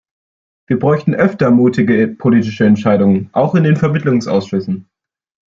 [0.65, 4.89] Wir bräuchten öfter mutige politische Entscheidungen, auch in den Vermittlungsausschüssen.